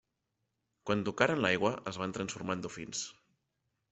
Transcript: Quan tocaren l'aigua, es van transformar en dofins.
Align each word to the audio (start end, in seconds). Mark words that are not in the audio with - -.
Quan 0.89 1.03
tocaren 1.09 1.43
l'aigua, 1.43 1.71
es 1.93 2.01
van 2.03 2.17
transformar 2.17 2.57
en 2.61 2.63
dofins. 2.67 3.03